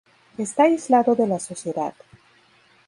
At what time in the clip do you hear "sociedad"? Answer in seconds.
1.39-1.93